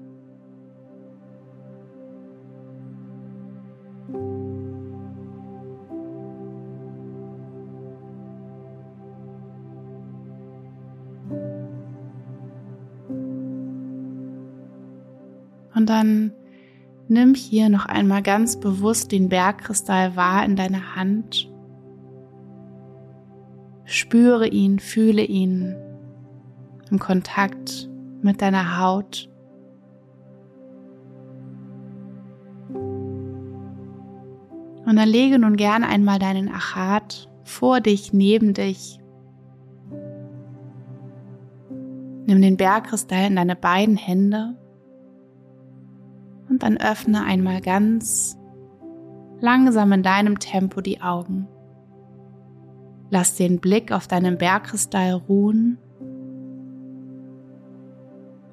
Und 15.75 15.89
dann 15.89 16.31
Nimm 17.07 17.35
hier 17.35 17.69
noch 17.69 17.85
einmal 17.85 18.23
ganz 18.23 18.59
bewusst 18.59 19.11
den 19.11 19.29
Bergkristall 19.29 20.15
wahr 20.15 20.43
in 20.43 20.55
deiner 20.55 20.95
Hand. 20.95 21.51
Spüre 23.83 24.47
ihn, 24.47 24.79
fühle 24.79 25.23
ihn 25.23 25.75
im 26.89 26.97
Kontakt 26.97 27.87
mit 28.25 28.41
deiner 28.41 28.79
Haut. 28.79 29.29
Und 34.85 34.97
dann 34.97 35.09
lege 35.09 35.39
nun 35.39 35.55
gerne 35.55 35.87
einmal 35.87 36.19
deinen 36.19 36.49
Achat 36.49 37.29
vor 37.43 37.79
dich, 37.79 38.11
neben 38.13 38.53
dich. 38.53 38.99
Nimm 42.27 42.41
den 42.41 42.57
Bergkristall 42.57 43.27
in 43.27 43.35
deine 43.35 43.55
beiden 43.55 43.97
Hände 43.97 44.55
und 46.49 46.63
dann 46.63 46.77
öffne 46.77 47.23
einmal 47.23 47.61
ganz 47.61 48.37
langsam 49.39 49.91
in 49.91 50.03
deinem 50.03 50.39
Tempo 50.39 50.81
die 50.81 51.01
Augen. 51.01 51.47
Lass 53.11 53.35
den 53.35 53.59
Blick 53.59 53.91
auf 53.91 54.07
deinen 54.07 54.37
Bergkristall 54.37 55.13
ruhen. 55.13 55.77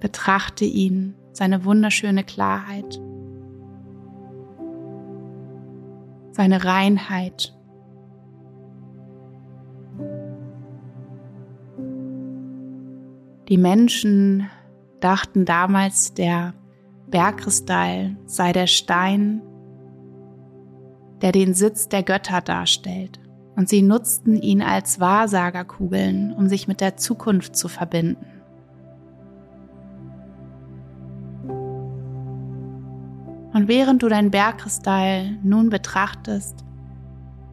Betrachte 0.02 0.64
ihn, 0.64 1.14
seine 1.30 1.64
wunderschöne 1.64 2.24
Klarheit, 2.24 3.00
seine 6.32 6.64
Reinheit. 6.64 7.56
Die 13.48 13.56
Menschen 13.56 14.50
dachten 14.98 15.44
damals, 15.44 16.14
der 16.14 16.54
Bergkristall 17.06 18.16
sei 18.26 18.52
der 18.52 18.66
Stein, 18.66 19.40
der 21.20 21.30
den 21.30 21.54
Sitz 21.54 21.88
der 21.88 22.02
Götter 22.02 22.40
darstellt, 22.40 23.20
und 23.54 23.68
sie 23.68 23.82
nutzten 23.82 24.34
ihn 24.42 24.62
als 24.62 24.98
Wahrsagerkugeln, 24.98 26.32
um 26.32 26.48
sich 26.48 26.66
mit 26.66 26.80
der 26.80 26.96
Zukunft 26.96 27.54
zu 27.54 27.68
verbinden. 27.68 28.31
Und 33.62 33.68
während 33.68 34.02
du 34.02 34.08
dein 34.08 34.32
Bergkristall 34.32 35.38
nun 35.44 35.70
betrachtest, 35.70 36.64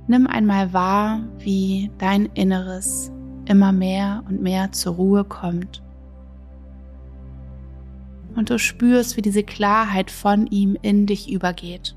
nimm 0.08 0.26
einmal 0.26 0.74
wahr, 0.74 1.22
wie 1.38 1.92
dein 2.00 2.26
Inneres 2.34 3.12
immer 3.46 3.72
mehr 3.72 4.24
und 4.28 4.42
mehr 4.42 4.72
zur 4.72 4.96
Ruhe 4.96 5.24
kommt 5.24 5.84
und 8.36 8.50
du 8.50 8.58
spürst, 8.58 9.18
wie 9.18 9.22
diese 9.22 9.44
Klarheit 9.44 10.10
von 10.10 10.48
ihm 10.48 10.76
in 10.82 11.06
dich 11.06 11.32
übergeht. 11.32 11.96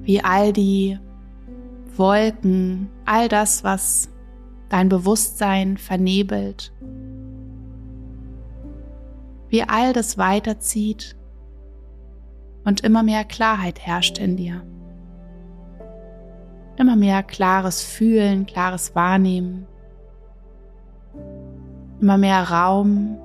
Wie 0.00 0.24
all 0.24 0.54
die 0.54 0.98
Wolken, 1.94 2.88
all 3.04 3.28
das, 3.28 3.64
was 3.64 4.08
dein 4.70 4.88
Bewusstsein 4.88 5.76
vernebelt, 5.76 6.72
wie 9.52 9.62
all 9.62 9.92
das 9.92 10.18
weiterzieht 10.18 11.14
und 12.64 12.80
immer 12.80 13.04
mehr 13.04 13.22
Klarheit 13.24 13.78
herrscht 13.78 14.18
in 14.18 14.36
dir. 14.36 14.66
Immer 16.76 16.96
mehr 16.96 17.22
klares 17.22 17.82
Fühlen, 17.82 18.46
klares 18.46 18.96
Wahrnehmen 18.96 19.68
immer 22.02 22.18
mehr 22.18 22.50
Raum. 22.50 23.16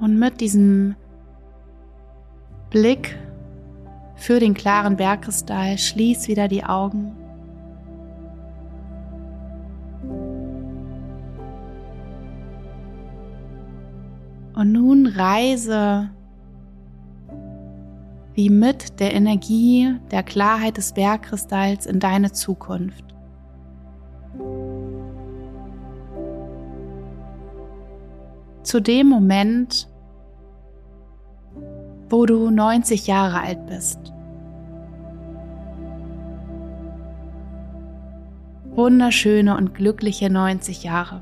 Und 0.00 0.18
mit 0.18 0.40
diesem 0.40 0.94
Blick 2.70 3.18
für 4.18 4.40
den 4.40 4.52
klaren 4.52 4.96
Bergkristall 4.96 5.78
schließ 5.78 6.28
wieder 6.28 6.48
die 6.48 6.64
Augen. 6.64 7.16
Und 14.54 14.72
nun 14.72 15.06
reise 15.06 16.10
wie 18.34 18.50
mit 18.50 18.98
der 18.98 19.14
Energie 19.14 19.94
der 20.10 20.24
Klarheit 20.24 20.76
des 20.76 20.92
Bergkristalls 20.92 21.86
in 21.86 22.00
deine 22.00 22.32
Zukunft. 22.32 23.04
Zu 28.64 28.80
dem 28.80 29.08
Moment, 29.08 29.87
wo 32.08 32.26
du 32.26 32.50
90 32.50 33.06
Jahre 33.06 33.40
alt 33.40 33.66
bist. 33.66 33.98
Wunderschöne 38.74 39.56
und 39.56 39.74
glückliche 39.74 40.30
90 40.30 40.84
Jahre. 40.84 41.20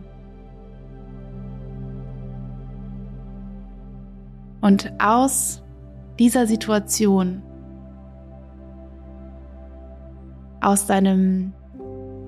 Und 4.61 4.93
aus 4.99 5.63
dieser 6.19 6.47
Situation 6.47 7.43
aus 10.61 10.87
deinem, 10.87 11.53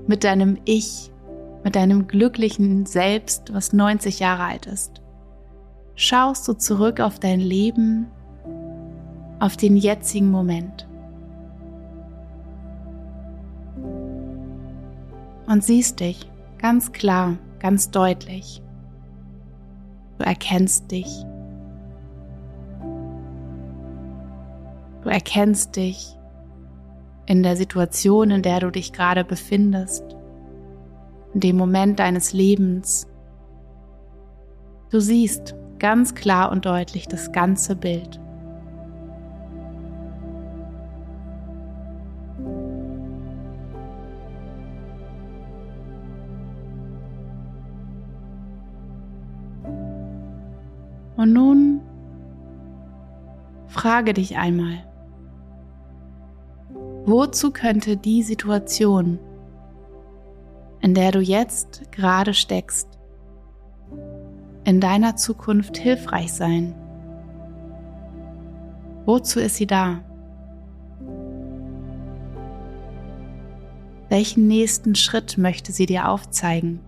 mit 0.06 0.22
deinem 0.22 0.58
Ich, 0.64 1.10
mit 1.64 1.74
deinem 1.74 2.06
glücklichen 2.06 2.86
Selbst, 2.86 3.52
was 3.52 3.72
90 3.72 4.20
Jahre 4.20 4.44
alt 4.44 4.66
ist. 4.66 5.02
schaust 5.96 6.46
du 6.46 6.52
zurück 6.52 7.00
auf 7.00 7.18
dein 7.18 7.40
Leben, 7.40 8.06
auf 9.40 9.56
den 9.56 9.76
jetzigen 9.76 10.30
Moment. 10.30 10.88
Und 15.46 15.64
siehst 15.64 16.00
dich 16.00 16.30
ganz 16.58 16.92
klar, 16.92 17.38
ganz 17.58 17.90
deutlich. 17.90 18.62
Du 20.18 20.24
erkennst 20.24 20.90
dich. 20.90 21.24
Du 25.02 25.08
erkennst 25.08 25.76
dich 25.76 26.18
in 27.26 27.42
der 27.42 27.56
Situation, 27.56 28.30
in 28.30 28.42
der 28.42 28.60
du 28.60 28.70
dich 28.70 28.92
gerade 28.92 29.24
befindest, 29.24 30.04
in 31.34 31.40
dem 31.40 31.56
Moment 31.56 31.98
deines 31.98 32.32
Lebens. 32.32 33.06
Du 34.90 35.00
siehst 35.00 35.54
ganz 35.78 36.14
klar 36.14 36.50
und 36.50 36.66
deutlich 36.66 37.06
das 37.06 37.32
ganze 37.32 37.76
Bild. 37.76 38.20
Und 51.18 51.32
nun 51.32 51.80
frage 53.66 54.14
dich 54.14 54.36
einmal, 54.38 54.84
wozu 57.06 57.50
könnte 57.50 57.96
die 57.96 58.22
Situation, 58.22 59.18
in 60.80 60.94
der 60.94 61.10
du 61.10 61.18
jetzt 61.18 61.90
gerade 61.90 62.34
steckst, 62.34 63.00
in 64.62 64.80
deiner 64.80 65.16
Zukunft 65.16 65.76
hilfreich 65.76 66.32
sein? 66.32 66.72
Wozu 69.04 69.40
ist 69.40 69.56
sie 69.56 69.66
da? 69.66 70.04
Welchen 74.08 74.46
nächsten 74.46 74.94
Schritt 74.94 75.36
möchte 75.36 75.72
sie 75.72 75.86
dir 75.86 76.08
aufzeigen? 76.08 76.78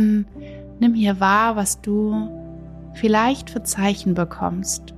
Dann 0.00 0.26
nimm 0.78 0.94
hier 0.94 1.20
wahr, 1.20 1.56
was 1.56 1.80
du 1.80 2.28
vielleicht 2.94 3.50
für 3.50 3.62
Zeichen 3.62 4.14
bekommst. 4.14 4.94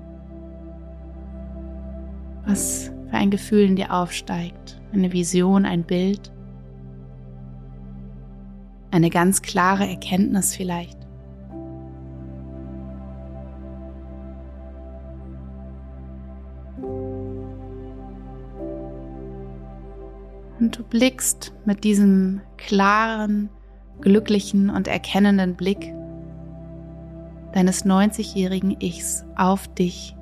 Was 2.47 2.93
für 3.09 3.17
ein 3.17 3.31
Gefühl 3.31 3.67
in 3.67 3.77
dir 3.77 3.93
aufsteigt. 3.93 4.81
Eine 4.93 5.13
Vision, 5.13 5.65
ein 5.65 5.85
Bild. 5.85 6.33
Eine 8.91 9.11
ganz 9.11 9.43
klare 9.43 9.89
Erkenntnis 9.89 10.55
vielleicht. 10.55 10.99
Und 20.61 20.79
du 20.79 20.85
blickst 20.85 21.53
mit 21.65 21.83
diesem 21.83 22.41
klaren, 22.57 23.49
glücklichen 24.03 24.69
und 24.69 24.89
erkennenden 24.89 25.55
Blick 25.55 25.95
deines 27.53 27.85
90-jährigen 27.85 28.77
Ichs 28.81 29.25
auf 29.37 29.69
dich 29.69 30.17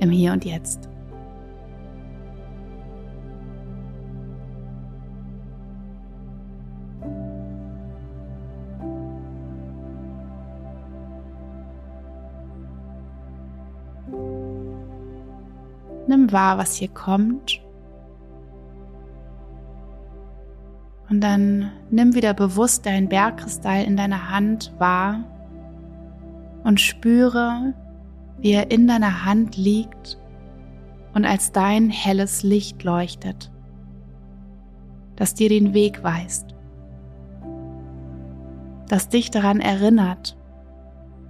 im 0.00 0.10
Hier 0.10 0.32
und 0.32 0.44
Jetzt. 0.44 0.88
Nimm 16.06 16.32
wahr, 16.32 16.58
was 16.58 16.74
hier 16.74 16.88
kommt 16.88 17.60
Und 21.10 21.20
dann 21.22 21.72
nimm 21.90 22.14
wieder 22.14 22.34
bewusst 22.34 22.86
deinen 22.86 23.08
Bergkristall 23.08 23.82
in 23.82 23.96
deiner 23.96 24.30
Hand 24.30 24.72
wahr 24.78 25.24
und 26.62 26.80
spüre, 26.80 27.74
wie 28.38 28.52
er 28.52 28.70
in 28.70 28.86
deiner 28.86 29.24
Hand 29.24 29.56
liegt 29.56 30.18
und 31.12 31.24
als 31.24 31.50
dein 31.50 31.90
helles 31.90 32.44
Licht 32.44 32.84
leuchtet, 32.84 33.50
das 35.16 35.34
dir 35.34 35.48
den 35.48 35.74
Weg 35.74 36.04
weist, 36.04 36.54
das 38.88 39.08
dich 39.08 39.32
daran 39.32 39.60
erinnert, 39.60 40.36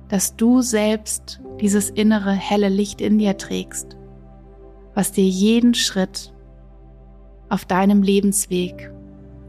dass 0.09 0.37
du 0.37 0.61
selbst 0.61 1.41
dieses 1.59 1.89
innere 1.89 2.33
helle 2.33 2.69
Licht 2.69 3.01
in 3.01 3.17
dir 3.17 3.39
trägst, 3.39 3.97
was 4.95 5.13
dir 5.13 5.27
jeden 5.27 5.73
Schritt 5.73 6.35
auf 7.49 7.65
deinem 7.65 8.03
Lebensweg 8.03 8.93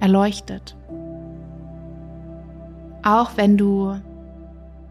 erleuchtet. 0.01 0.75
Auch 3.03 3.31
wenn 3.37 3.57
du 3.57 3.95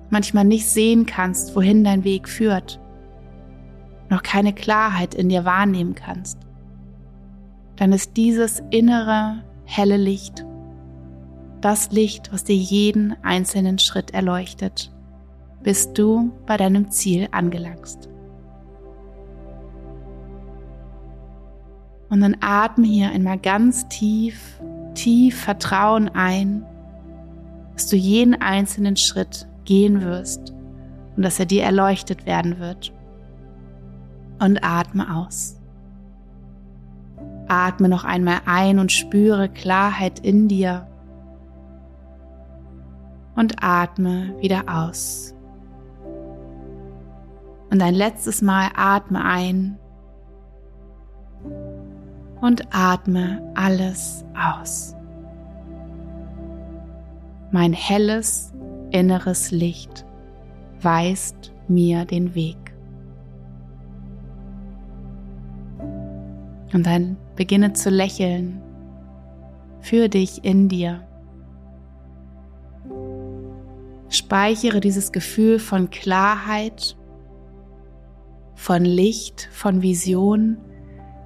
manchmal 0.09 0.45
nicht 0.45 0.69
sehen 0.69 1.05
kannst, 1.05 1.55
wohin 1.55 1.85
dein 1.85 2.03
Weg 2.05 2.29
führt, 2.29 2.81
noch 4.09 4.23
keine 4.23 4.53
Klarheit 4.53 5.15
in 5.15 5.29
dir 5.29 5.45
wahrnehmen 5.45 5.95
kannst, 5.95 6.39
dann 7.77 7.93
ist 7.93 8.17
dieses 8.17 8.63
innere 8.71 9.43
helle 9.65 9.97
Licht 9.99 10.45
das 11.61 11.91
Licht, 11.91 12.33
was 12.33 12.45
dir 12.45 12.57
jeden 12.57 13.17
einzelnen 13.23 13.79
Schritt 13.79 14.13
erleuchtet, 14.13 14.91
bis 15.63 15.93
du 15.93 16.33
bei 16.47 16.57
deinem 16.57 16.91
Ziel 16.91 17.29
angelangst. 17.33 18.09
Und 22.09 22.23
dann 22.23 22.37
atme 22.41 22.87
hier 22.87 23.11
einmal 23.11 23.39
ganz 23.39 23.87
tief 23.89 24.61
tief 25.01 25.41
Vertrauen 25.41 26.11
ein, 26.11 26.67
dass 27.73 27.89
du 27.89 27.97
jeden 27.97 28.35
einzelnen 28.35 28.97
Schritt 28.97 29.49
gehen 29.65 30.03
wirst 30.03 30.53
und 31.17 31.23
dass 31.23 31.41
er 31.41 31.47
dir 31.47 31.63
erleuchtet 31.63 32.27
werden 32.27 32.59
wird. 32.59 32.93
Und 34.39 34.63
atme 34.63 35.15
aus. 35.15 35.59
Atme 37.49 37.89
noch 37.89 38.05
einmal 38.05 38.41
ein 38.45 38.79
und 38.79 38.93
spüre 38.93 39.49
Klarheit 39.49 40.19
in 40.19 40.49
dir. 40.49 40.87
Und 43.37 43.63
atme 43.63 44.35
wieder 44.41 44.65
aus. 44.69 45.35
Und 47.71 47.83
ein 47.83 47.95
letztes 47.95 48.43
Mal 48.43 48.69
atme 48.77 49.25
ein 49.25 49.79
und 52.41 52.67
atme 52.71 53.43
alles 53.55 54.25
aus. 54.35 54.95
Mein 57.53 57.73
helles 57.73 58.53
inneres 58.91 59.51
Licht 59.51 60.07
weist 60.81 61.53
mir 61.69 62.05
den 62.05 62.35
Weg. 62.35 62.57
Und 66.73 66.87
dann 66.87 67.17
beginne 67.37 67.73
zu 67.73 67.91
lächeln 67.91 68.63
für 69.81 70.09
dich 70.09 70.45
in 70.45 70.69
dir. 70.69 71.07
Speichere 74.09 74.81
dieses 74.81 75.13
Gefühl 75.13 75.59
von 75.59 75.91
Klarheit, 75.91 76.97
von 78.55 78.85
Licht, 78.85 79.49
von 79.53 79.83
Vision 79.83 80.59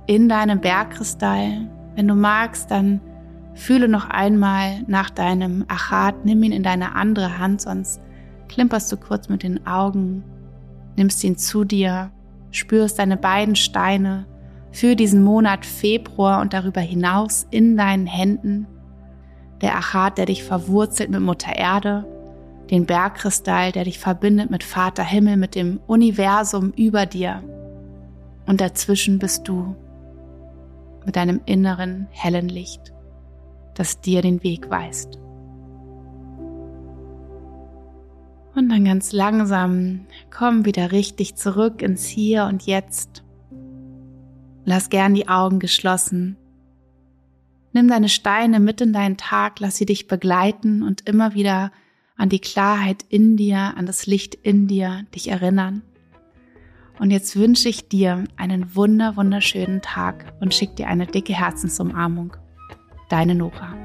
in 0.07 0.29
deinem 0.29 0.61
Bergkristall. 0.61 1.69
Wenn 1.95 2.09
du 2.09 2.15
magst, 2.15 2.71
dann 2.71 3.01
fühle 3.55 3.89
noch 3.89 4.11
einmal 4.11 4.83
nach 4.87 5.11
deinem 5.11 5.65
Achat, 5.69 6.25
nimm 6.25 6.43
ihn 6.43 6.53
in 6.53 6.63
deine 6.63 6.95
andere 6.95 7.39
Hand, 7.39 7.63
sonst 7.63 8.01
klimperst 8.49 8.91
du 8.93 8.97
kurz 8.97 9.29
mit 9.29 9.43
den 9.43 9.67
Augen, 9.67 10.25
nimmst 10.97 11.23
ihn 11.25 11.37
zu 11.37 11.65
dir, 11.65 12.11
spürst 12.51 12.99
deine 12.99 13.17
beiden 13.17 13.57
Steine 13.57 14.27
für 14.73 14.97
diesen 14.97 15.23
Monat 15.23 15.65
Februar 15.65 16.41
und 16.41 16.53
darüber 16.53 16.81
hinaus 16.81 17.47
in 17.51 17.77
deinen 17.77 18.07
Händen. 18.07 18.67
Der 19.61 19.77
Achat, 19.77 20.19
der 20.19 20.27
dich 20.27 20.43
verwurzelt 20.43 21.11
mit 21.11 21.21
Mutter 21.21 21.55
Erde, 21.57 22.05
den 22.71 22.87
Bergkristall, 22.87 23.73
der 23.73 23.85
dich 23.85 23.99
verbindet 23.99 24.51
mit 24.51 24.65
Vater 24.65 25.05
Himmel, 25.05 25.37
mit 25.37 25.55
dem 25.55 25.81
Universum 25.87 26.73
über 26.77 27.07
dir. 27.07 27.43
Und 28.47 28.61
dazwischen 28.61 29.19
bist 29.19 29.47
du 29.47 29.77
mit 31.05 31.17
deinem 31.17 31.41
inneren 31.47 32.07
hellen 32.11 32.49
Licht, 32.49 32.93
das 33.75 34.01
dir 34.01 34.23
den 34.23 34.43
Weg 34.43 34.71
weist. 34.71 35.19
Und 38.55 38.69
dann 38.69 38.85
ganz 38.85 39.13
langsam 39.13 40.07
komm 40.31 40.65
wieder 40.65 40.93
richtig 40.93 41.35
zurück 41.35 41.83
ins 41.83 42.07
Hier 42.07 42.45
und 42.45 42.65
Jetzt. 42.65 43.25
Lass 44.65 44.91
gern 44.91 45.15
die 45.15 45.29
Augen 45.29 45.59
geschlossen. 45.59 46.37
Nimm 47.73 47.89
deine 47.89 48.09
Steine 48.09 48.61
mit 48.61 48.81
in 48.81 48.93
deinen 48.93 49.17
Tag, 49.17 49.59
lass 49.59 49.77
sie 49.77 49.87
dich 49.87 50.07
begleiten 50.07 50.85
und 50.85 51.09
immer 51.09 51.35
wieder 51.35 51.73
an 52.17 52.29
die 52.29 52.39
Klarheit 52.39 53.05
in 53.09 53.37
dir, 53.37 53.75
an 53.77 53.87
das 53.87 54.07
Licht 54.07 54.37
in 54.37 54.69
dir 54.69 55.05
dich 55.13 55.29
erinnern. 55.29 55.83
Und 56.99 57.11
jetzt 57.11 57.37
wünsche 57.37 57.69
ich 57.69 57.89
dir 57.89 58.25
einen 58.37 58.75
wunder, 58.77 59.17
wunderschönen 59.17 59.83
Tag 59.83 60.33
und 60.41 60.55
schick 60.55 60.77
dir 60.77 60.89
eine 60.89 61.07
dicke 61.07 61.35
Herzensumarmung. 61.35 62.37
Deine 63.09 63.35
Nora. 63.35 63.84